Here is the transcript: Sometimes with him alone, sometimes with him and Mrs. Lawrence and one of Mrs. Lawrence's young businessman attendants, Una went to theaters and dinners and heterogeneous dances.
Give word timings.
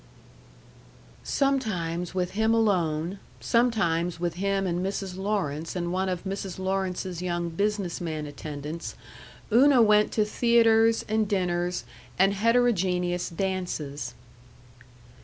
Sometimes 1.23 2.15
with 2.15 2.31
him 2.31 2.55
alone, 2.55 3.19
sometimes 3.39 4.19
with 4.19 4.33
him 4.33 4.65
and 4.65 4.83
Mrs. 4.83 5.15
Lawrence 5.15 5.75
and 5.75 5.93
one 5.93 6.09
of 6.09 6.23
Mrs. 6.23 6.57
Lawrence's 6.57 7.21
young 7.21 7.49
businessman 7.49 8.25
attendants, 8.25 8.95
Una 9.53 9.79
went 9.79 10.11
to 10.13 10.25
theaters 10.25 11.05
and 11.07 11.27
dinners 11.27 11.83
and 12.17 12.33
heterogeneous 12.33 13.29
dances. 13.29 14.15